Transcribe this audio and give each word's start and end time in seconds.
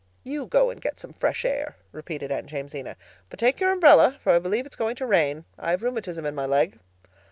"You 0.23 0.47
go 0.47 0.71
and 0.71 0.81
get 0.81 0.99
some 0.99 1.13
fresh 1.13 1.45
air," 1.45 1.75
repeated 1.91 2.31
Aunt 2.31 2.47
Jamesina, 2.51 2.95
"but 3.29 3.37
take 3.37 3.59
your 3.59 3.71
umbrella, 3.71 4.17
for 4.23 4.31
I 4.31 4.39
believe 4.39 4.65
it's 4.65 4.75
going 4.75 4.95
to 4.95 5.05
rain. 5.05 5.45
I've 5.59 5.83
rheumatism 5.83 6.25
in 6.25 6.33
my 6.33 6.47
leg." 6.47 6.79